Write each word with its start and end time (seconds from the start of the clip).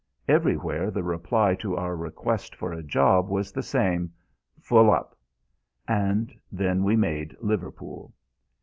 Everywhere 0.27 0.89
the 0.89 1.03
reply 1.03 1.53
to 1.59 1.77
our 1.77 1.95
request 1.95 2.55
for 2.55 2.73
a 2.73 2.81
job 2.81 3.29
was 3.29 3.51
the 3.51 3.61
same: 3.61 4.11
Full 4.59 4.89
Up. 4.89 5.15
And 5.87 6.33
then 6.51 6.83
we 6.83 6.95
made 6.95 7.37
Liverpool. 7.39 8.11